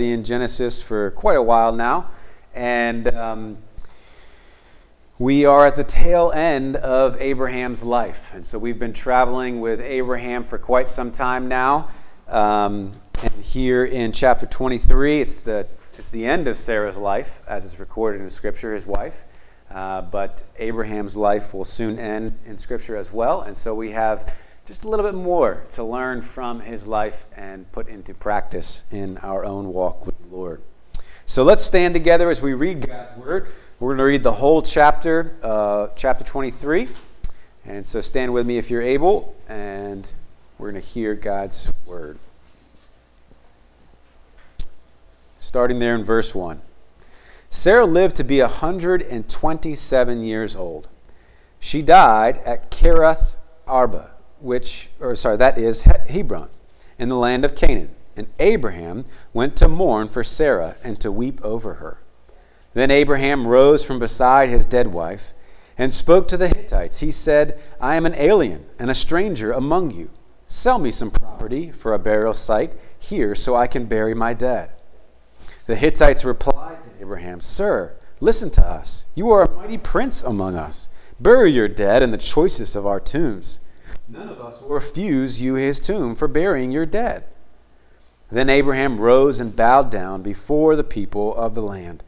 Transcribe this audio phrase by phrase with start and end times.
[0.00, 2.10] in Genesis for quite a while now,
[2.54, 3.58] and um,
[5.18, 8.32] we are at the tail end of Abraham's life.
[8.34, 11.88] And so we've been traveling with Abraham for quite some time now.
[12.26, 12.92] Um,
[13.22, 15.68] and here in chapter 23, it's the,
[15.98, 19.24] it's the end of Sarah's life, as is recorded in Scripture, his wife.
[19.70, 23.42] Uh, but Abraham's life will soon end in Scripture as well.
[23.42, 24.34] And so we have
[24.70, 29.18] just a little bit more to learn from his life and put into practice in
[29.18, 30.62] our own walk with the Lord.
[31.26, 33.48] So let's stand together as we read God's Word.
[33.80, 36.86] We're going to read the whole chapter, uh, chapter 23.
[37.64, 40.08] And so stand with me if you're able, and
[40.56, 42.20] we're going to hear God's Word.
[45.40, 46.62] Starting there in verse 1.
[47.48, 50.86] Sarah lived to be 127 years old.
[51.58, 53.34] She died at Kiriath
[53.66, 54.09] Arba
[54.40, 56.48] which, or sorry, that is Hebron,
[56.98, 57.94] in the land of Canaan.
[58.16, 61.98] And Abraham went to mourn for Sarah and to weep over her.
[62.74, 65.32] Then Abraham rose from beside his dead wife
[65.78, 67.00] and spoke to the Hittites.
[67.00, 70.10] He said, I am an alien and a stranger among you.
[70.46, 74.70] Sell me some property for a burial site here so I can bury my dead.
[75.66, 79.06] The Hittites replied to Abraham, Sir, listen to us.
[79.14, 80.90] You are a mighty prince among us.
[81.18, 83.60] Bury your dead in the choicest of our tombs.
[84.12, 87.24] None of us will refuse you his tomb for burying your dead.
[88.28, 92.02] Then Abraham rose and bowed down before the people of the land,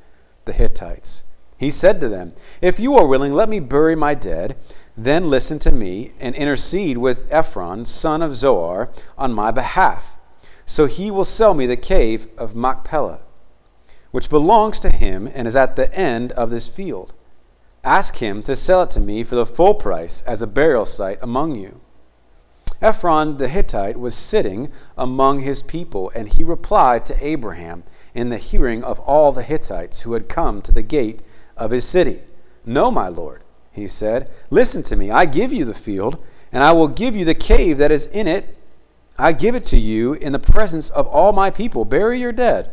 [0.45, 1.23] the Hittites.
[1.57, 4.57] He said to them, If you are willing, let me bury my dead.
[4.97, 10.19] Then listen to me and intercede with Ephron, son of Zohar, on my behalf.
[10.67, 13.21] So he will sell me the cave of Machpelah,
[14.11, 17.15] which belongs to him and is at the end of this field.
[17.85, 21.19] Ask him to sell it to me for the full price as a burial site
[21.23, 21.81] among you.
[22.83, 28.39] Ephron the Hittite was sitting among his people, and he replied to Abraham in the
[28.39, 31.21] hearing of all the Hittites who had come to the gate
[31.57, 32.21] of his city.
[32.67, 35.11] No, my lord, he said, listen to me.
[35.11, 38.27] I give you the field, and I will give you the cave that is in
[38.27, 38.59] it.
[39.17, 41.85] I give it to you in the presence of all my people.
[41.85, 42.73] Bury your dead.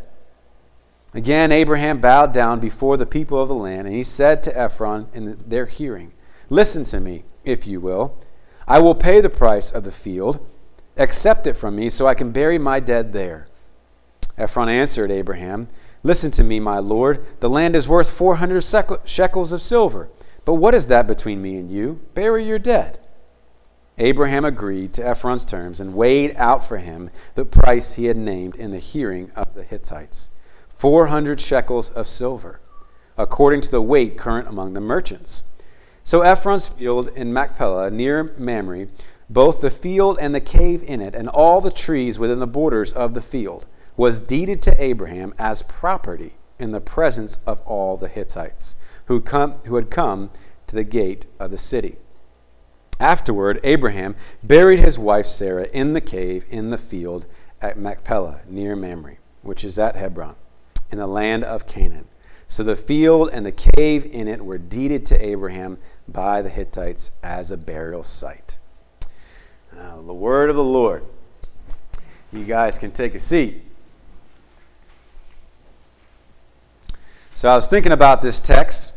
[1.14, 5.08] Again, Abraham bowed down before the people of the land, and he said to Ephron
[5.12, 6.12] in their hearing,
[6.48, 8.18] Listen to me, if you will.
[8.70, 10.46] I will pay the price of the field.
[10.96, 13.48] Accept it from me so I can bury my dead there.
[14.38, 15.66] Ephron answered Abraham,
[16.04, 17.26] Listen to me, my lord.
[17.40, 18.62] The land is worth 400
[19.04, 20.08] shekels of silver.
[20.44, 21.98] But what is that between me and you?
[22.14, 23.00] Bury your dead.
[23.98, 28.54] Abraham agreed to Ephron's terms and weighed out for him the price he had named
[28.54, 30.30] in the hearing of the Hittites
[30.76, 32.60] 400 shekels of silver,
[33.18, 35.42] according to the weight current among the merchants.
[36.04, 38.86] So Ephron's field in Machpelah, near Mamre,
[39.28, 42.92] both the field and the cave in it, and all the trees within the borders
[42.92, 43.66] of the field,
[43.96, 49.54] was deeded to Abraham as property in the presence of all the Hittites who, come,
[49.64, 50.30] who had come
[50.66, 51.96] to the gate of the city.
[52.98, 57.26] Afterward, Abraham buried his wife Sarah in the cave in the field
[57.60, 60.36] at Machpelah, near Mamre, which is at Hebron,
[60.90, 62.08] in the land of Canaan.
[62.50, 65.78] So the field and the cave in it were deeded to Abraham
[66.08, 68.58] by the Hittites as a burial site.
[69.72, 71.04] Now, the word of the Lord.
[72.32, 73.62] You guys can take a seat.
[77.36, 78.94] So I was thinking about this text,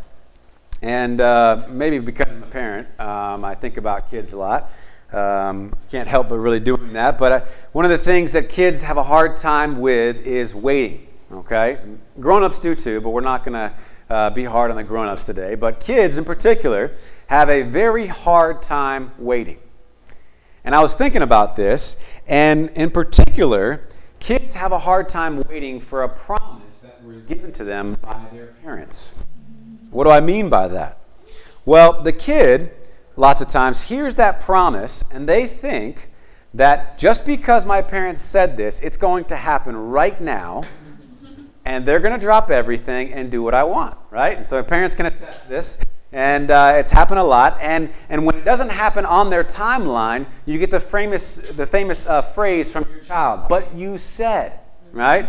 [0.82, 4.72] and uh, maybe because I'm a parent, um, I think about kids a lot.
[5.12, 7.20] Um, can't help but really doing that.
[7.20, 11.08] But uh, one of the things that kids have a hard time with is waiting.
[11.34, 11.78] Okay?
[12.20, 13.74] Grown ups do too, but we're not going to
[14.10, 15.56] uh, be hard on the grown ups today.
[15.56, 16.92] But kids in particular
[17.28, 19.58] have a very hard time waiting.
[20.64, 23.88] And I was thinking about this, and in particular,
[24.20, 28.26] kids have a hard time waiting for a promise that was given to them by
[28.32, 29.16] their parents.
[29.92, 31.00] What do I mean by that?
[31.66, 32.72] Well, the kid,
[33.16, 36.10] lots of times, hears that promise, and they think
[36.54, 40.64] that just because my parents said this, it's going to happen right now
[41.66, 44.36] and they're going to drop everything and do what I want, right?
[44.36, 45.78] And so parents can attest this,
[46.12, 47.58] and uh, it's happened a lot.
[47.62, 52.06] And and when it doesn't happen on their timeline, you get the famous the famous
[52.06, 53.48] uh, phrase from your child.
[53.48, 54.60] But you said,
[54.92, 55.28] right?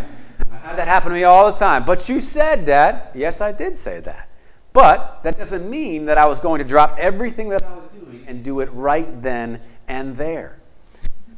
[0.51, 1.85] I had that happen to me all the time.
[1.85, 3.09] But you said, Dad.
[3.15, 4.29] Yes, I did say that.
[4.73, 8.25] But that doesn't mean that I was going to drop everything that I was doing
[8.27, 10.59] and do it right then and there.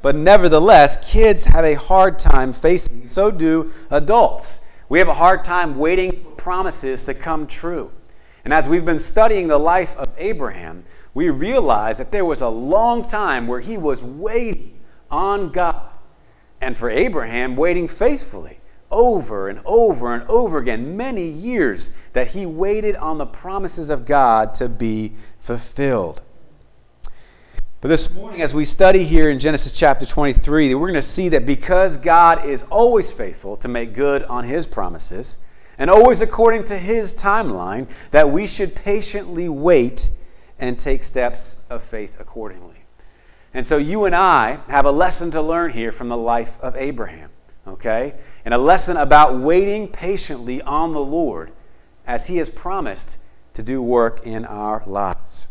[0.01, 4.61] But nevertheless, kids have a hard time facing, so do adults.
[4.89, 7.91] We have a hard time waiting for promises to come true.
[8.45, 12.47] And as we've been studying the life of Abraham, we realize that there was a
[12.47, 14.79] long time where he was waiting
[15.11, 15.89] on God.
[16.61, 22.45] And for Abraham, waiting faithfully, over and over and over again, many years, that he
[22.45, 26.21] waited on the promises of God to be fulfilled.
[27.79, 31.29] But this morning, as we study here in Genesis chapter 23, we're going to see
[31.29, 35.37] that because God is always faithful to make good on his promises,
[35.77, 40.09] and always according to his timeline, that we should patiently wait
[40.57, 42.81] and take steps of faith accordingly.
[43.53, 46.75] And so you and I have a lesson to learn here from the life of
[46.75, 47.29] Abraham,
[47.67, 48.15] okay?
[48.43, 51.51] And a lesson about waiting patiently on the Lord
[52.07, 53.19] as he has promised
[53.53, 55.47] to do work in our lives.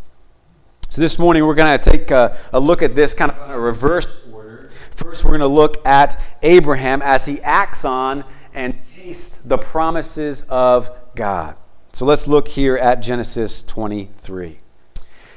[0.88, 3.55] So this morning we're going to take a, a, look at this kind of in
[3.55, 4.71] a reverse order.
[4.93, 8.25] First, we're going to look at Abraham as he acts on
[8.55, 11.56] and tastes the promises of God.
[11.93, 14.61] So let's look here at Genesis 23.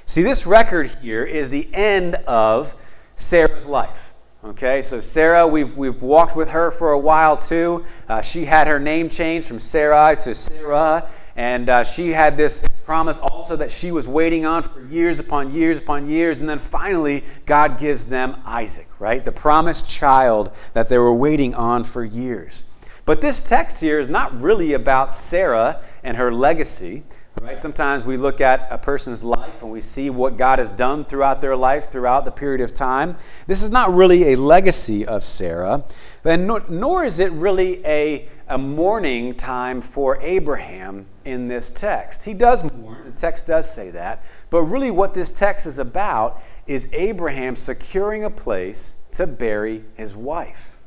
[0.05, 2.75] See, this record here is the end of
[3.15, 4.13] Sarah's life.
[4.41, 7.83] Okay, so Sarah, we've, we've walked with her for a while too.
[8.07, 12.67] Uh, she had her name changed from Sarai to Sarah, and uh, she had this
[12.83, 16.39] promise also that she was waiting on for years upon years upon years.
[16.39, 19.23] And then finally, God gives them Isaac, right?
[19.23, 22.65] The promised child that they were waiting on for years.
[23.05, 27.03] But this text here is not really about Sarah and her legacy.
[27.41, 27.57] Right?
[27.57, 31.39] Sometimes we look at a person's life and we see what God has done throughout
[31.39, 33.15] their life, throughout the period of time.
[33.47, 35.85] This is not really a legacy of Sarah,
[36.25, 42.25] and nor, nor is it really a, a mourning time for Abraham in this text.
[42.25, 46.41] He does mourn, the text does say that, but really what this text is about
[46.67, 50.77] is Abraham securing a place to bury his wife.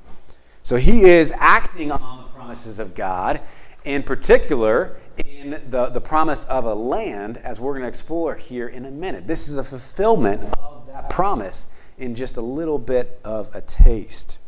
[0.63, 3.41] So he is acting on the promises of God.
[3.85, 4.97] In particular,
[5.27, 8.91] in the, the promise of a land, as we're going to explore here in a
[8.91, 9.27] minute.
[9.27, 11.67] This is a fulfillment of that promise
[11.99, 14.39] in just a little bit of a taste.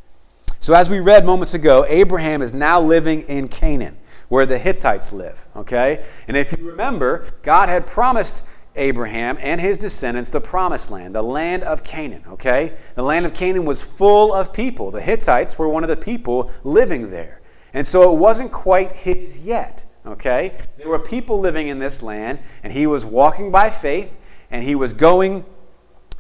[0.61, 3.99] So, as we read moments ago, Abraham is now living in Canaan,
[4.29, 5.47] where the Hittites live.
[5.57, 6.05] Okay?
[6.27, 8.45] And if you remember, God had promised
[8.77, 12.25] Abraham and his descendants the promised land, the land of Canaan.
[12.29, 12.73] Okay?
[12.95, 14.91] The land of Canaan was full of people.
[14.91, 17.41] The Hittites were one of the people living there.
[17.75, 19.85] And so it wasn't quite his yet.
[20.07, 20.57] Okay?
[20.79, 24.11] There were people living in this land, and he was walking by faith,
[24.51, 25.45] and he was going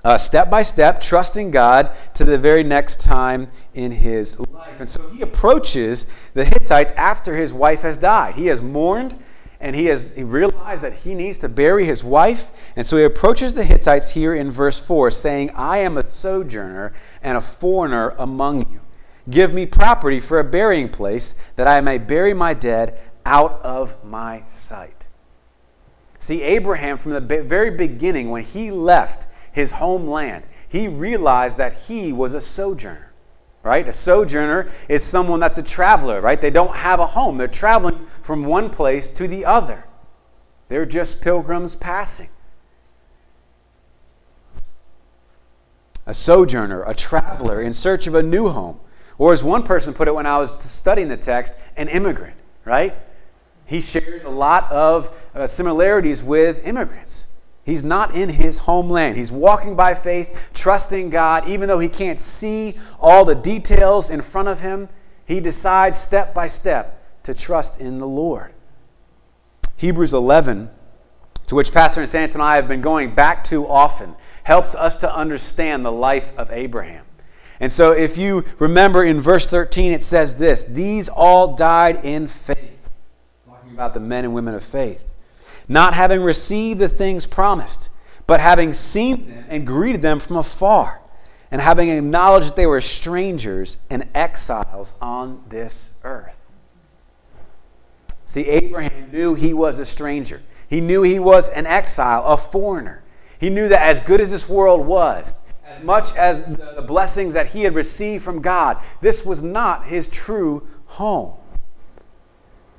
[0.04, 4.80] uh, step by step, trusting God to the very next time in his life.
[4.80, 8.34] And so he approaches the Hittites after his wife has died.
[8.34, 9.16] He has mourned
[9.60, 12.50] and he has he realized that he needs to bury his wife.
[12.76, 16.92] And so he approaches the Hittites here in verse 4, saying, I am a sojourner
[17.22, 18.80] and a foreigner among you.
[19.28, 24.04] Give me property for a burying place, that I may bury my dead out of
[24.04, 25.08] my sight.
[26.20, 32.12] See, Abraham, from the very beginning, when he left his homeland, he realized that he
[32.12, 33.12] was a sojourner,
[33.62, 33.86] right?
[33.86, 36.40] A sojourner is someone that's a traveler, right?
[36.40, 39.86] They don't have a home, they're traveling from one place to the other.
[40.68, 42.30] They're just pilgrims passing.
[46.06, 48.80] A sojourner, a traveler in search of a new home.
[49.18, 52.94] Or, as one person put it when I was studying the text, an immigrant, right?
[53.66, 57.28] He shares a lot of uh, similarities with immigrants.
[57.64, 59.16] He's not in his homeland.
[59.16, 61.48] He's walking by faith, trusting God.
[61.48, 64.88] Even though he can't see all the details in front of him,
[65.24, 68.52] he decides step by step to trust in the Lord.
[69.78, 70.68] Hebrews 11,
[71.46, 75.14] to which Pastor and and I have been going back to often, helps us to
[75.14, 77.06] understand the life of Abraham.
[77.64, 82.28] And so, if you remember in verse 13, it says this These all died in
[82.28, 82.90] faith
[83.48, 85.02] Talking about the men and women of faith.
[85.66, 87.88] Not having received the things promised,
[88.26, 91.00] but having seen them and greeted them from afar,
[91.50, 96.44] and having acknowledged that they were strangers and exiles on this earth.
[98.26, 100.42] See, Abraham knew he was a stranger.
[100.68, 103.02] He knew he was an exile, a foreigner.
[103.40, 105.32] He knew that as good as this world was,
[105.76, 110.08] as much as the blessings that he had received from God, this was not his
[110.08, 111.34] true home.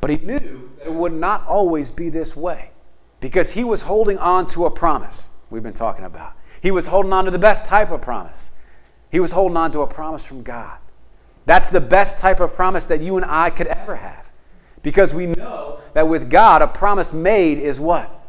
[0.01, 2.71] But he knew that it would not always be this way
[3.19, 6.33] because he was holding on to a promise we've been talking about.
[6.61, 8.51] He was holding on to the best type of promise.
[9.11, 10.77] He was holding on to a promise from God.
[11.45, 14.31] That's the best type of promise that you and I could ever have.
[14.81, 18.24] Because we know that with God, a promise made is what?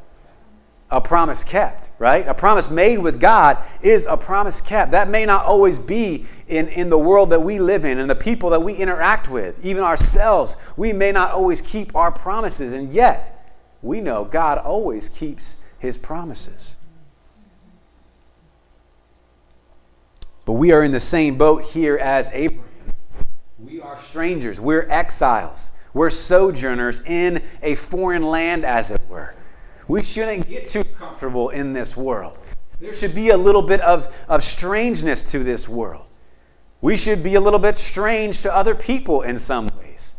[0.97, 2.27] A promise kept, right?
[2.27, 4.93] A promise made with God is a promise kept.
[4.93, 8.15] That may not always be in, in the world that we live in and the
[8.15, 10.57] people that we interact with, even ourselves.
[10.79, 15.99] We may not always keep our promises, and yet we know God always keeps his
[15.99, 16.79] promises.
[20.47, 22.65] But we are in the same boat here as Abraham.
[23.59, 24.59] We are strangers.
[24.59, 25.73] We're exiles.
[25.93, 29.35] We're sojourners in a foreign land, as it were.
[29.89, 32.39] We shouldn't get too comfortable in this world.
[32.81, 36.07] There should be a little bit of, of strangeness to this world.
[36.81, 40.15] We should be a little bit strange to other people in some ways.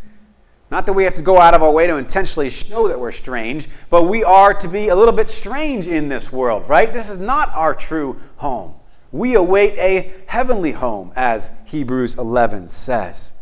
[0.71, 3.11] Not that we have to go out of our way to intentionally show that we're
[3.11, 6.91] strange, but we are to be a little bit strange in this world, right?
[6.91, 8.73] This is not our true home.
[9.11, 13.33] We await a heavenly home, as Hebrews 11 says.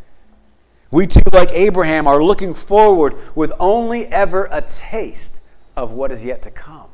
[0.91, 5.41] We too, like Abraham, are looking forward with only ever a taste
[5.75, 6.88] of what is yet to come.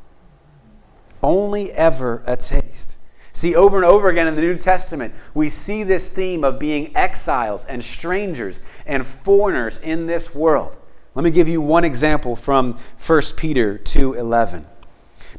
[1.24, 2.98] Only ever a taste.
[3.34, 6.96] See, over and over again in the New Testament, we see this theme of being
[6.98, 10.78] exiles and strangers and foreigners in this world.
[11.16, 14.66] Let me give you one example from 1 Peter 2:11.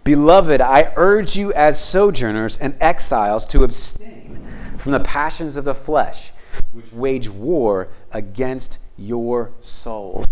[0.05, 5.75] Beloved, I urge you as sojourners and exiles to abstain from the passions of the
[5.75, 6.33] flesh,
[6.73, 10.27] which wage war against your souls.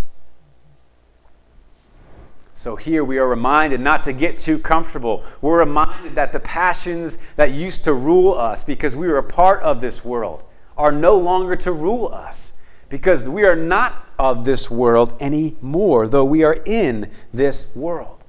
[2.61, 5.25] So here we are reminded not to get too comfortable.
[5.41, 9.63] We're reminded that the passions that used to rule us because we were a part
[9.63, 10.45] of this world
[10.77, 12.53] are no longer to rule us
[12.91, 18.23] because we are not of this world anymore, though we are in this world.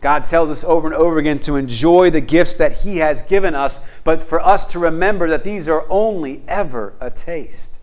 [0.00, 3.56] God tells us over and over again to enjoy the gifts that He has given
[3.56, 7.80] us, but for us to remember that these are only ever a taste.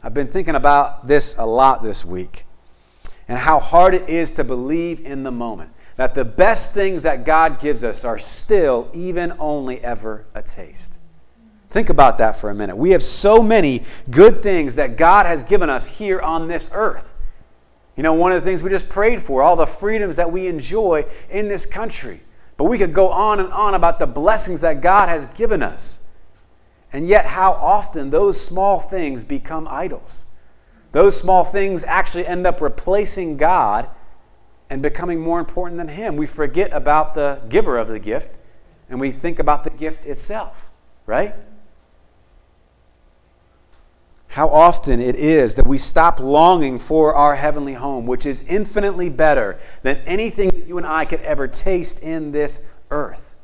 [0.00, 2.44] I've been thinking about this a lot this week
[3.30, 7.24] and how hard it is to believe in the moment that the best things that
[7.24, 10.98] God gives us are still, even only ever, a taste.
[11.70, 12.76] Think about that for a minute.
[12.76, 17.14] We have so many good things that God has given us here on this earth.
[17.96, 20.48] You know, one of the things we just prayed for, all the freedoms that we
[20.48, 22.22] enjoy in this country.
[22.56, 26.00] But we could go on and on about the blessings that God has given us.
[26.92, 30.24] And yet, how often those small things become idols.
[30.92, 33.88] Those small things actually end up replacing God
[34.68, 36.16] and becoming more important than Him.
[36.16, 38.38] We forget about the giver of the gift
[38.88, 40.70] and we think about the gift itself,
[41.06, 41.34] right?
[44.28, 49.08] How often it is that we stop longing for our heavenly home, which is infinitely
[49.08, 53.34] better than anything that you and I could ever taste in this earth.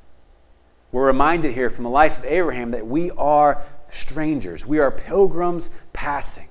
[0.92, 5.70] We're reminded here from the life of Abraham that we are strangers, we are pilgrims
[5.92, 6.48] passing.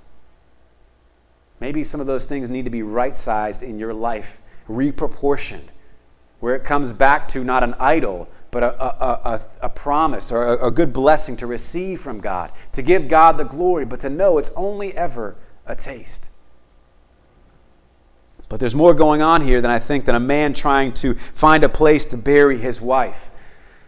[1.59, 5.67] Maybe some of those things need to be right sized in your life, reproportioned,
[6.39, 10.45] where it comes back to not an idol, but a, a, a, a promise or
[10.45, 14.09] a, a good blessing to receive from God, to give God the glory, but to
[14.09, 15.35] know it's only ever
[15.65, 16.29] a taste.
[18.47, 21.63] But there's more going on here than I think than a man trying to find
[21.63, 23.31] a place to bury his wife.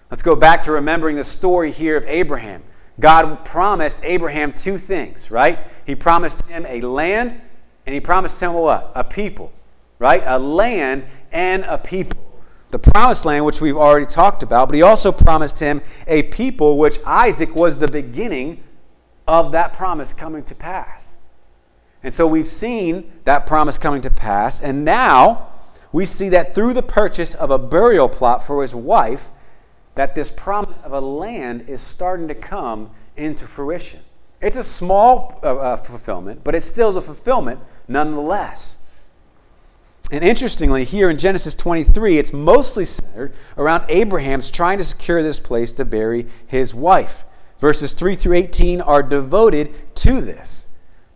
[0.09, 2.63] Let's go back to remembering the story here of Abraham.
[2.99, 5.59] God promised Abraham two things, right?
[5.85, 7.39] He promised him a land
[7.87, 8.91] and he promised him what?
[8.95, 9.51] A people,
[9.97, 10.21] right?
[10.25, 12.21] A land and a people.
[12.69, 16.77] The promised land, which we've already talked about, but he also promised him a people,
[16.77, 18.61] which Isaac was the beginning
[19.25, 21.17] of that promise coming to pass.
[22.03, 25.47] And so we've seen that promise coming to pass, and now
[25.93, 29.29] we see that through the purchase of a burial plot for his wife,
[29.95, 34.01] that this promise of a land is starting to come into fruition.
[34.41, 38.79] It's a small uh, uh, fulfillment, but it still is a fulfillment nonetheless.
[40.11, 45.39] And interestingly, here in Genesis 23, it's mostly centered around Abraham's trying to secure this
[45.39, 47.25] place to bury his wife.
[47.59, 50.67] Verses 3 through 18 are devoted to this.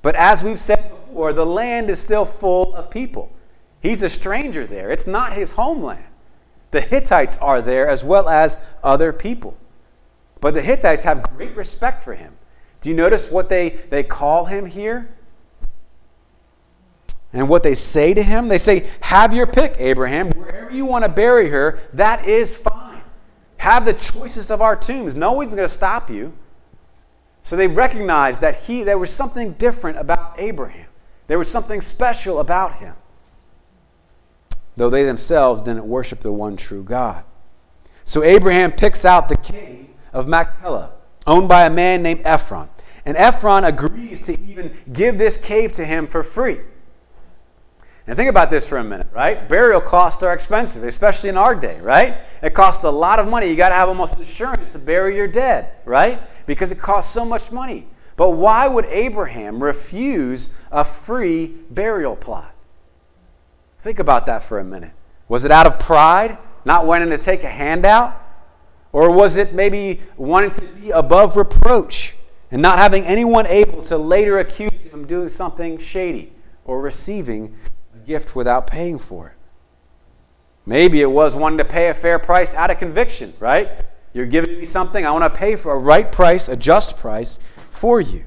[0.02, 3.32] But as we've said before, the land is still full of people.
[3.82, 6.06] He's a stranger there, it's not his homeland.
[6.72, 9.58] The Hittites are there as well as other people.
[10.40, 12.34] But the Hittites have great respect for him.
[12.82, 15.14] Do you notice what they, they call him here?
[17.34, 18.48] And what they say to him?
[18.48, 20.32] They say, Have your pick, Abraham.
[20.32, 23.02] Wherever you want to bury her, that is fine.
[23.58, 25.16] Have the choices of our tombs.
[25.16, 26.34] No one's going to stop you.
[27.44, 30.88] So they recognized that he, there was something different about Abraham.
[31.28, 32.96] There was something special about him.
[34.76, 37.24] Though they themselves didn't worship the one true God.
[38.04, 40.94] So Abraham picks out the cave of Machpelah
[41.28, 42.70] owned by a man named Ephron.
[43.06, 46.60] And Ephron agrees to even give this cave to him for free.
[48.08, 49.48] And think about this for a minute, right?
[49.48, 52.18] Burial costs are expensive, especially in our day, right?
[52.42, 53.48] It costs a lot of money.
[53.48, 56.20] You got to have almost insurance to bury your dead, right?
[56.48, 57.88] Because it costs so much money.
[58.16, 62.54] But why would Abraham refuse a free burial plot?
[63.80, 64.94] Think about that for a minute.
[65.28, 68.20] Was it out of pride, not wanting to take a handout?
[68.92, 72.16] Or was it maybe wanting to be above reproach?
[72.52, 76.34] and not having anyone able to later accuse him of doing something shady
[76.66, 77.56] or receiving
[78.12, 79.38] gift without paying for it.
[80.66, 83.70] Maybe it was wanting to pay a fair price out of conviction, right?
[84.14, 87.40] You're giving me something, I want to pay for a right price, a just price
[87.72, 88.26] for you.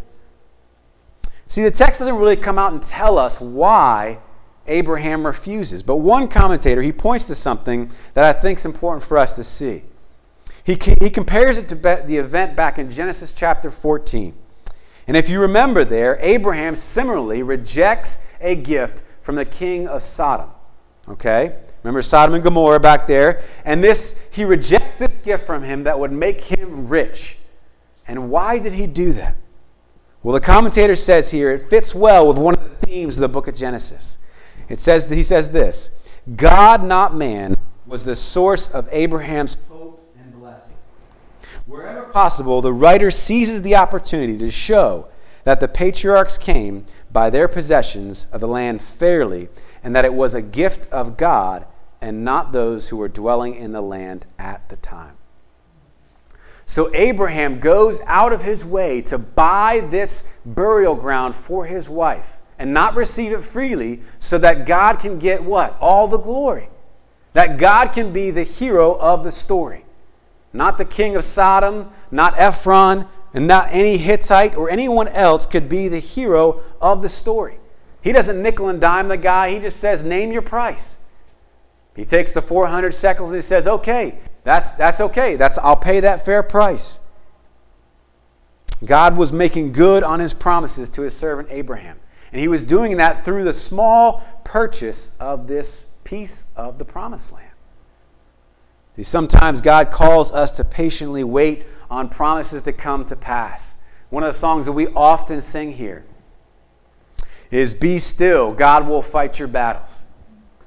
[1.49, 4.19] See, the text doesn't really come out and tell us why
[4.67, 5.83] Abraham refuses.
[5.83, 9.45] But one commentator, he points to something that I think is important for us to
[9.45, 9.83] see.
[10.64, 14.35] He, he compares it to the event back in Genesis chapter 14.
[15.07, 20.50] And if you remember there, Abraham similarly rejects a gift from the king of Sodom.
[21.09, 21.57] Okay?
[21.83, 23.43] Remember Sodom and Gomorrah back there?
[23.64, 27.38] And this, he rejects this gift from him that would make him rich.
[28.07, 29.37] And why did he do that?
[30.23, 33.28] Well, the commentator says here it fits well with one of the themes of the
[33.28, 34.19] book of Genesis.
[34.69, 35.90] It says that he says this
[36.37, 40.76] God, not man, was the source of Abraham's hope and blessing.
[41.66, 45.09] Wherever possible, the writer seizes the opportunity to show
[45.45, 49.49] that the patriarchs came by their possessions of the land fairly
[49.85, 51.64] and that it was a gift of God
[52.00, 55.16] and not those who were dwelling in the land at the time.
[56.66, 62.38] So Abraham goes out of his way to buy this burial ground for his wife
[62.59, 65.76] and not receive it freely so that God can get what?
[65.80, 66.68] All the glory.
[67.33, 69.85] That God can be the hero of the story.
[70.52, 75.69] Not the king of Sodom, not Ephron, and not any Hittite or anyone else could
[75.69, 77.59] be the hero of the story.
[78.00, 80.99] He doesn't nickel and dime the guy, he just says, Name your price.
[81.97, 85.37] He takes the 400 shekels and he says, Okay, that's, that's okay.
[85.37, 87.00] That's, I'll pay that fair price.
[88.85, 91.99] God was making good on his promises to his servant Abraham.
[92.31, 97.33] And he was doing that through the small purchase of this piece of the promised
[97.33, 97.50] land.
[98.97, 103.76] See, sometimes God calls us to patiently wait on promises to come to pass.
[104.11, 106.05] One of the songs that we often sing here
[107.50, 110.05] is Be Still, God will fight your battles.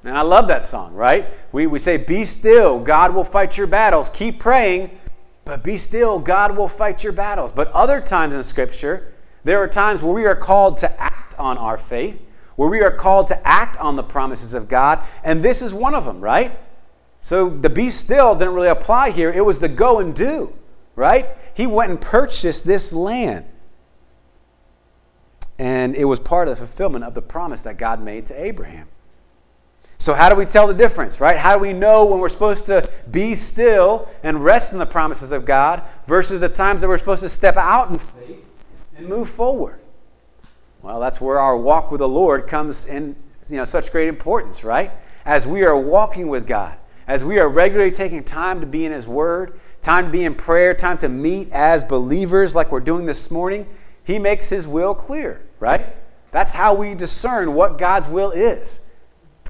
[0.03, 1.27] And I love that song, right?
[1.51, 4.09] We, we say, Be still, God will fight your battles.
[4.09, 4.97] Keep praying,
[5.43, 7.51] but be still, God will fight your battles.
[7.51, 11.57] But other times in Scripture, there are times where we are called to act on
[11.57, 12.21] our faith,
[12.57, 15.95] where we are called to act on the promises of God, and this is one
[15.95, 16.57] of them, right?
[17.21, 19.29] So the be still didn't really apply here.
[19.29, 20.53] It was the go and do,
[20.97, 21.29] right?
[21.53, 23.45] He went and purchased this land.
[25.57, 28.87] And it was part of the fulfillment of the promise that God made to Abraham.
[29.99, 31.37] So, how do we tell the difference, right?
[31.37, 35.31] How do we know when we're supposed to be still and rest in the promises
[35.31, 38.45] of God versus the times that we're supposed to step out in faith
[38.95, 39.81] and move forward?
[40.83, 43.15] Well, that's where our walk with the Lord comes in
[43.49, 44.91] you know, such great importance, right?
[45.25, 48.91] As we are walking with God, as we are regularly taking time to be in
[48.91, 53.05] His Word, time to be in prayer, time to meet as believers like we're doing
[53.05, 53.67] this morning,
[54.03, 55.85] He makes His will clear, right?
[56.31, 58.81] That's how we discern what God's will is.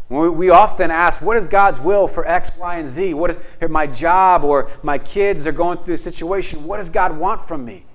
[0.10, 3.14] We often ask, what is God's will for X, Y, and Z?
[3.14, 3.38] What is
[3.70, 6.64] my job or my kids are going through a situation?
[6.64, 7.86] What does God want from me?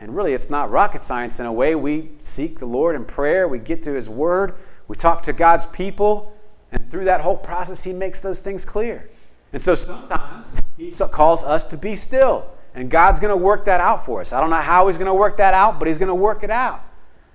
[0.00, 1.76] And really, it's not rocket science in a way.
[1.76, 4.54] We seek the Lord in prayer, we get to His Word,
[4.88, 6.36] we talk to God's people,
[6.72, 9.08] and through that whole process, He makes those things clear.
[9.52, 10.54] And so sometimes
[10.90, 14.32] calls us to be still, and God's going to work that out for us.
[14.32, 16.42] I don't know how He's going to work that out, but He's going to work
[16.42, 16.82] it out.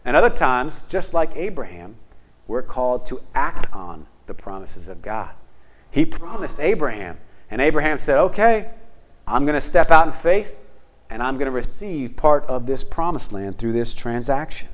[0.05, 1.95] And other times, just like Abraham,
[2.47, 5.31] we're called to act on the promises of God.
[5.91, 7.17] He promised Abraham,
[7.49, 8.71] and Abraham said, Okay,
[9.27, 10.57] I'm going to step out in faith,
[11.09, 14.69] and I'm going to receive part of this promised land through this transaction.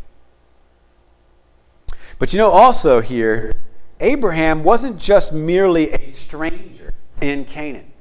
[2.19, 3.59] But you know, also here,
[3.99, 7.92] Abraham wasn't just merely a stranger in Canaan.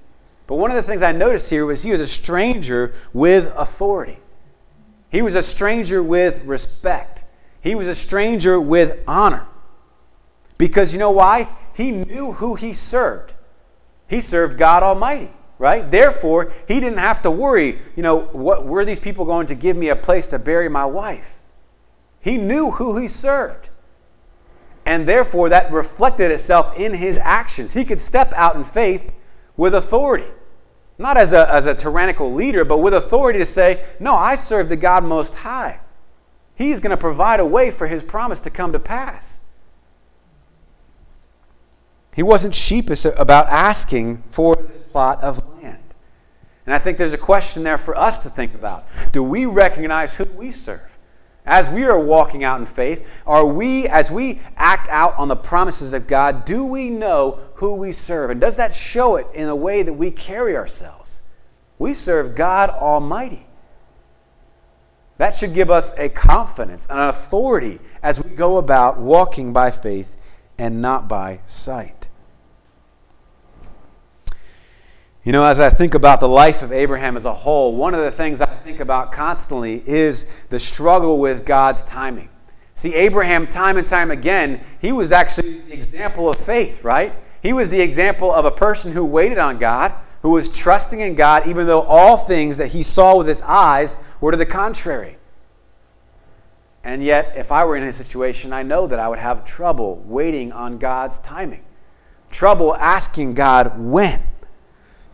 [0.47, 4.19] But one of the things I noticed here was he was a stranger with authority.
[5.11, 7.25] He was a stranger with respect.
[7.61, 9.47] He was a stranger with honor.
[10.59, 11.49] Because you know why?
[11.75, 13.35] He knew who he served.
[14.09, 15.91] He served God Almighty, right?
[15.91, 19.77] Therefore, he didn't have to worry, you know, what were these people going to give
[19.77, 21.39] me a place to bury my wife?
[22.21, 23.71] He knew who he served.
[24.85, 27.73] And therefore, that reflected itself in his actions.
[27.73, 29.13] He could step out in faith
[29.57, 30.31] with authority.
[30.99, 34.69] Not as a, as a tyrannical leader, but with authority to say, No, I serve
[34.69, 35.81] the God Most High.
[36.55, 39.41] He's going to provide a way for his promise to come to pass.
[42.15, 45.83] He wasn't sheepish about asking for this plot of land.
[46.67, 48.87] And I think there's a question there for us to think about.
[49.13, 50.92] Do we recognize who we serve?
[51.45, 55.37] As we are walking out in faith, are we, as we act out on the
[55.37, 58.31] promises of God, do we know who we serve?
[58.31, 61.23] And does that show it in the way that we carry ourselves?
[61.79, 63.47] We serve God Almighty.
[65.19, 70.17] That should give us a confidence, an authority as we go about walking by faith
[70.59, 72.02] and not by sight.
[75.25, 78.01] You know, as I think about the life of Abraham as a whole, one of
[78.01, 82.29] the things I think about constantly is the struggle with God's timing.
[82.75, 87.15] See, Abraham, time and time again, he was actually the example of faith, right?
[87.41, 91.15] He was the example of a person who waited on God, who was trusting in
[91.15, 95.19] God, even though all things that he saw with his eyes were to the contrary.
[96.83, 100.03] And yet, if I were in his situation, I know that I would have trouble
[100.05, 101.63] waiting on God's timing,
[102.33, 104.21] trouble asking God when.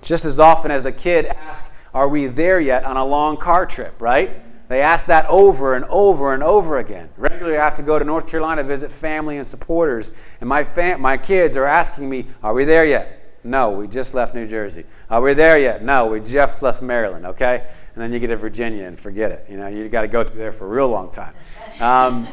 [0.08, 3.66] Just as often as the kid asks, Are we there yet on a long car
[3.66, 4.42] trip, right?
[4.70, 7.10] They ask that over and over and over again.
[7.18, 10.64] Regularly, I have to go to North Carolina to visit family and supporters, and my,
[10.64, 13.36] fam- my kids are asking me, Are we there yet?
[13.44, 14.86] No, we just left New Jersey.
[15.10, 15.84] Are we there yet?
[15.84, 17.66] No, we just left Maryland, okay?
[17.92, 19.44] And then you get to Virginia and forget it.
[19.50, 21.34] You know, you got to go through there for a real long time.
[21.80, 22.26] Um,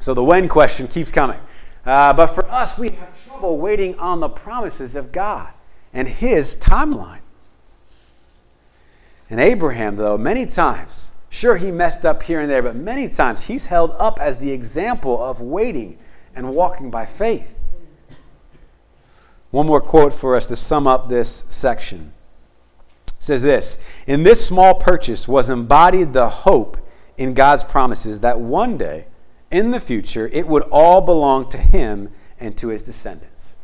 [0.00, 1.38] so the when question keeps coming.
[1.84, 5.52] Uh, but for us, we have trouble waiting on the promises of God
[5.94, 7.20] and his timeline.
[9.30, 13.44] And Abraham, though, many times, sure, he messed up here and there, but many times
[13.44, 15.98] he's held up as the example of waiting
[16.34, 17.58] and walking by faith.
[19.50, 22.12] One more quote for us to sum up this section.
[23.06, 26.76] It says this In this small purchase was embodied the hope
[27.16, 29.06] in God's promises that one day,
[29.52, 33.54] in the future, it would all belong to him and to his descendants.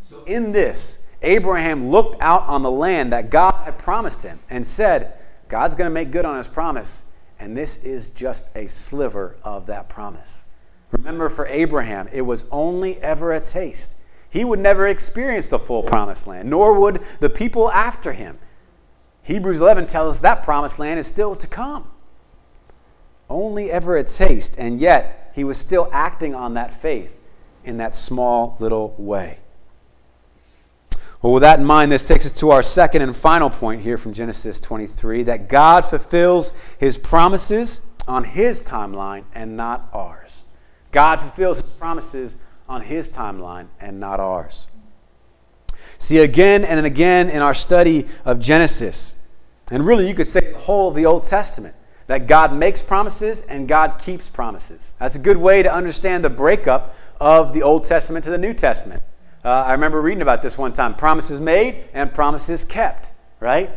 [0.00, 4.66] So, in this, Abraham looked out on the land that God had promised him and
[4.66, 5.14] said,
[5.48, 7.04] God's going to make good on his promise.
[7.38, 10.44] And this is just a sliver of that promise.
[10.92, 13.96] Remember, for Abraham, it was only ever a taste.
[14.28, 18.38] He would never experience the full promised land, nor would the people after him.
[19.22, 21.90] Hebrews 11 tells us that promised land is still to come.
[23.28, 27.16] Only ever a taste, and yet he was still acting on that faith
[27.64, 29.38] in that small little way.
[31.22, 33.98] Well, with that in mind, this takes us to our second and final point here
[33.98, 40.42] from Genesis 23 that God fulfills his promises on his timeline and not ours.
[40.92, 44.66] God fulfills his promises on his timeline and not ours.
[45.98, 49.16] See, again and again in our study of Genesis,
[49.70, 51.74] and really you could say the whole of the Old Testament,
[52.06, 54.94] that God makes promises and God keeps promises.
[54.98, 58.54] That's a good way to understand the breakup of the Old Testament to the New
[58.54, 59.02] Testament.
[59.42, 63.70] Uh, I remember reading about this one time promises made and promises kept, right?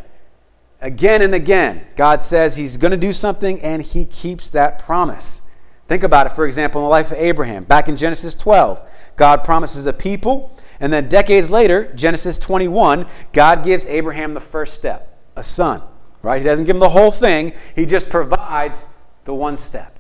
[0.81, 5.41] Again and again, God says He's going to do something and He keeps that promise.
[5.87, 7.63] Think about it, for example, in the life of Abraham.
[7.63, 8.81] Back in Genesis 12,
[9.15, 14.73] God promises a people, and then decades later, Genesis 21, God gives Abraham the first
[14.73, 15.81] step a son,
[16.21, 16.41] right?
[16.41, 18.85] He doesn't give him the whole thing, He just provides
[19.23, 19.97] the one step.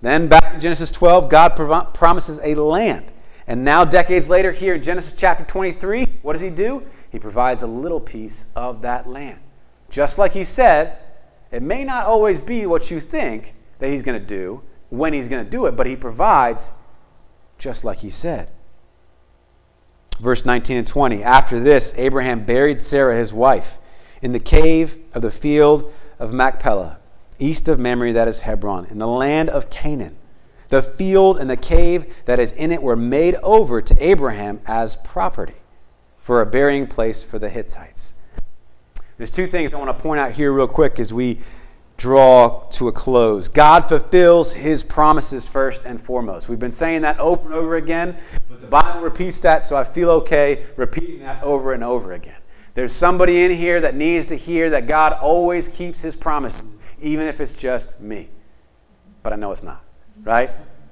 [0.00, 3.10] Then back in Genesis 12, God prov- promises a land.
[3.48, 6.82] And now, decades later, here in Genesis chapter 23, what does he do?
[7.10, 9.40] He provides a little piece of that land.
[9.88, 10.98] Just like he said,
[11.50, 15.28] it may not always be what you think that he's going to do when he's
[15.28, 16.74] going to do it, but he provides
[17.56, 18.50] just like he said.
[20.20, 23.78] Verse 19 and 20 After this, Abraham buried Sarah, his wife,
[24.20, 26.98] in the cave of the field of Machpelah,
[27.38, 30.18] east of Mamre, that is Hebron, in the land of Canaan.
[30.68, 34.96] The field and the cave that is in it were made over to Abraham as
[34.96, 35.54] property
[36.18, 38.14] for a burying place for the Hittites.
[39.16, 41.40] There's two things I want to point out here, real quick, as we
[41.96, 43.48] draw to a close.
[43.48, 46.48] God fulfills his promises first and foremost.
[46.48, 48.16] We've been saying that over and over again,
[48.48, 52.36] but the Bible repeats that, so I feel okay repeating that over and over again.
[52.74, 56.62] There's somebody in here that needs to hear that God always keeps his promises,
[57.00, 58.28] even if it's just me.
[59.24, 59.87] But I know it's not
[60.22, 60.50] right?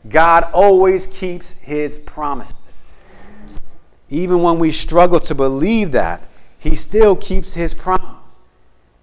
[0.08, 2.84] God always keeps his promises.
[4.08, 6.26] Even when we struggle to believe that,
[6.58, 8.16] he still keeps his promise.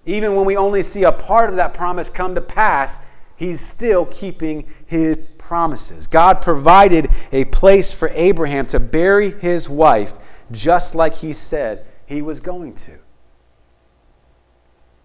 [0.06, 3.04] Even when we only see a part of that promise come to pass,
[3.36, 6.06] he's still keeping his promises.
[6.06, 10.14] God provided a place for Abraham to bury his wife
[10.50, 12.92] just like he said he was going to.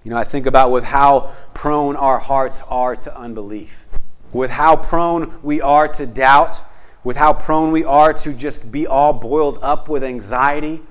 [0.04, 3.86] You know, I think about with how prone our hearts are to unbelief
[4.32, 6.62] with how prone we are to doubt,
[7.04, 10.82] with how prone we are to just be all boiled up with anxiety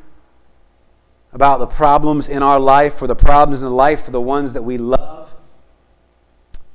[1.33, 4.55] about the problems in our life or the problems in the life for the ones
[4.55, 5.35] that we love.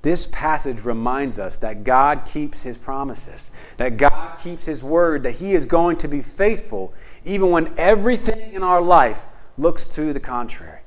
[0.04, 5.36] This passage reminds us that God keeps his promises, that God keeps his word, that
[5.36, 10.20] he is going to be faithful even when everything in our life looks to the
[10.20, 10.82] contrary.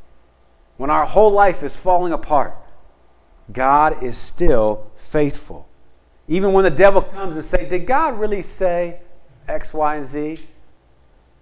[0.76, 2.54] When our whole life is falling apart,
[3.52, 5.66] God is still faithful.
[6.28, 9.00] Even when the devil comes and say, "Did God really say
[9.48, 10.38] X, Y, and Z?"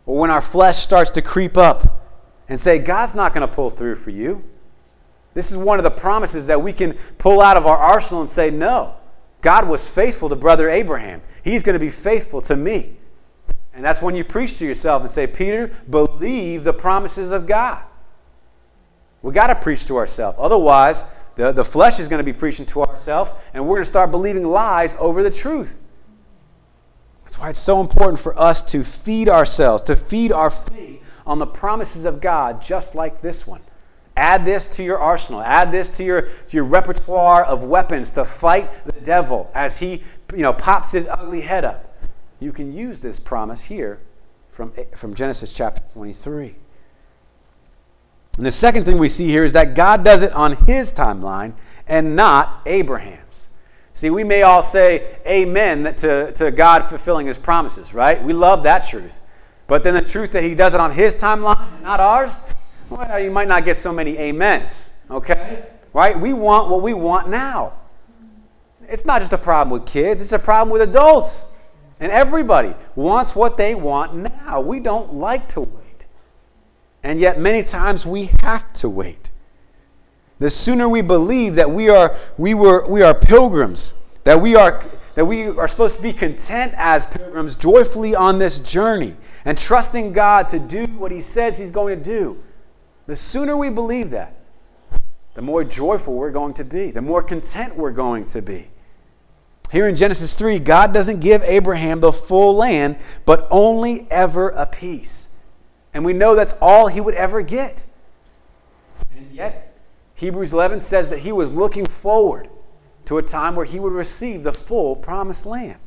[0.07, 2.09] Or when our flesh starts to creep up
[2.49, 4.45] and say, "God's not going to pull through for you."
[5.33, 8.31] This is one of the promises that we can pull out of our arsenal and
[8.31, 8.95] say, "No.
[9.41, 11.21] God was faithful to brother Abraham.
[11.43, 12.97] He's going to be faithful to me."
[13.75, 17.81] And that's when you preach to yourself and say, Peter, believe the promises of God.
[19.21, 20.39] We got to preach to ourselves.
[20.41, 21.07] Otherwise,
[21.37, 24.11] the, the flesh is going to be preaching to ourselves, and we're going to start
[24.11, 25.83] believing lies over the truth.
[27.23, 31.39] That's why it's so important for us to feed ourselves, to feed our faith on
[31.39, 33.63] the promises of God, just like this one.
[34.17, 35.41] Add this to your arsenal.
[35.41, 40.03] Add this to your, to your repertoire of weapons to fight the devil as he
[40.33, 41.95] you know, pops his ugly head up
[42.45, 44.01] you can use this promise here
[44.51, 46.55] from, from Genesis chapter 23.
[48.37, 51.55] And the second thing we see here is that God does it on his timeline
[51.87, 53.49] and not Abraham's.
[53.93, 58.23] See, we may all say amen to, to God fulfilling his promises, right?
[58.23, 59.21] We love that truth.
[59.69, 62.43] But then the truth that he does it on his timeline, not ours,
[62.91, 65.65] well, you might not get so many amens, okay?
[65.93, 66.19] Right?
[66.19, 67.75] We want what we want now.
[68.83, 71.47] It's not just a problem with kids, it's a problem with adults.
[72.01, 74.61] And everybody wants what they want now.
[74.61, 75.84] We don't like to wait.
[77.05, 79.31] And yet, many times, we have to wait.
[80.39, 83.93] The sooner we believe that we are, we were, we are pilgrims,
[84.25, 84.83] that we are,
[85.15, 89.15] that we are supposed to be content as pilgrims, joyfully on this journey,
[89.45, 92.43] and trusting God to do what He says He's going to do,
[93.07, 94.35] the sooner we believe that,
[95.35, 98.71] the more joyful we're going to be, the more content we're going to be.
[99.71, 104.65] Here in Genesis 3, God doesn't give Abraham the full land, but only ever a
[104.65, 105.29] piece.
[105.95, 107.87] And we know that's all he would ever get.
[109.17, 109.75] And yet,
[110.17, 112.49] Hebrews 11 says that he was looking forward
[113.07, 115.79] to a time where he would receive the full promised land.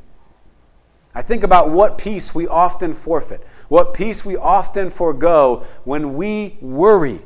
[1.14, 6.58] I think about what peace we often forfeit, what peace we often forego when we
[6.60, 7.20] worry,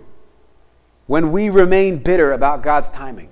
[1.07, 3.29] when we remain bitter about God's timing.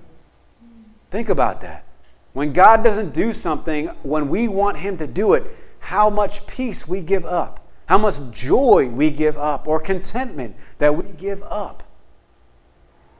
[1.11, 1.87] Think about that.
[2.33, 5.45] When God doesn't do something when we want Him to do it,
[5.79, 7.60] how much peace we give up,
[7.91, 11.83] how much joy we give up, or contentment that we give up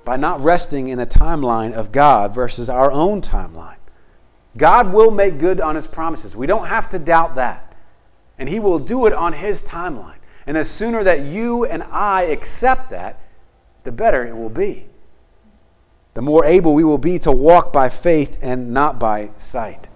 [0.05, 3.79] by not resting in the timeline of God versus our own timeline.
[4.57, 6.37] God will make good on His promises.
[6.37, 7.75] We don't have to doubt that.
[8.39, 10.19] And He will do it on His timeline.
[10.47, 13.21] And the sooner that you and I accept that,
[13.83, 14.87] the better it will be
[16.15, 19.89] the more able we will be to walk by faith and not by sight.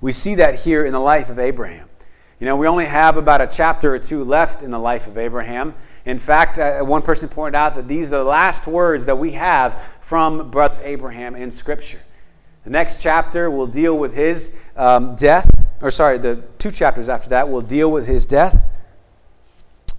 [0.00, 1.89] We see that here in the life of Abraham.
[2.40, 5.18] You know, we only have about a chapter or two left in the life of
[5.18, 5.74] Abraham.
[6.06, 9.32] In fact, uh, one person pointed out that these are the last words that we
[9.32, 12.00] have from brother Abraham in Scripture.
[12.64, 15.48] The next chapter will deal with his um, death,
[15.80, 18.62] or sorry, the two chapters after that will deal with his death.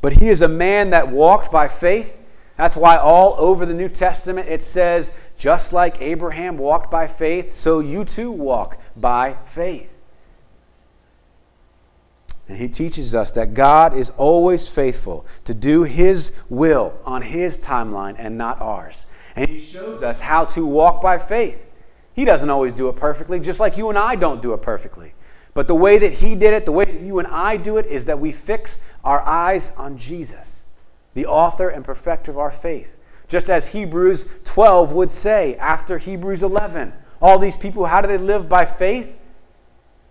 [0.01, 2.17] But he is a man that walked by faith
[2.61, 7.51] that's why all over the New Testament it says, just like Abraham walked by faith,
[7.51, 9.90] so you too walk by faith.
[12.51, 17.57] And he teaches us that God is always faithful to do his will on his
[17.57, 19.07] timeline and not ours.
[19.37, 21.69] And he shows us how to walk by faith.
[22.11, 25.13] He doesn't always do it perfectly, just like you and I don't do it perfectly.
[25.53, 27.85] But the way that he did it, the way that you and I do it,
[27.85, 30.65] is that we fix our eyes on Jesus
[31.13, 32.97] the author and perfecter of our faith.
[33.29, 36.91] Just as Hebrews 12 would say after Hebrews 11.
[37.21, 39.15] All these people, how do they live by faith?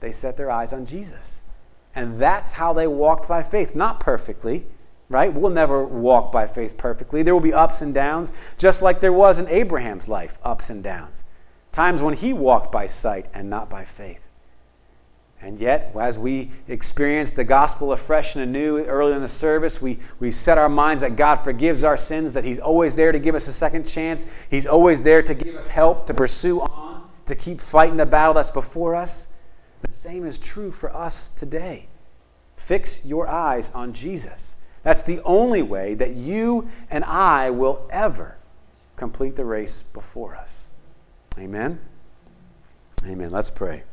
[0.00, 1.42] They set their eyes on Jesus.
[1.94, 3.74] And that's how they walked by faith.
[3.74, 4.66] Not perfectly,
[5.08, 5.32] right?
[5.32, 7.22] We'll never walk by faith perfectly.
[7.22, 10.82] There will be ups and downs, just like there was in Abraham's life, ups and
[10.82, 11.24] downs.
[11.72, 14.30] Times when he walked by sight and not by faith.
[15.42, 19.98] And yet, as we experience the gospel afresh and anew early in the service, we,
[20.18, 23.34] we set our minds that God forgives our sins, that He's always there to give
[23.34, 24.26] us a second chance.
[24.50, 28.34] He's always there to give us help to pursue on, to keep fighting the battle
[28.34, 29.28] that's before us.
[29.82, 31.86] The same is true for us today.
[32.56, 34.56] Fix your eyes on Jesus.
[34.82, 38.36] That's the only way that you and I will ever
[38.96, 40.68] complete the race before us.
[41.38, 41.80] Amen.
[43.06, 43.30] Amen.
[43.30, 43.84] Let's pray.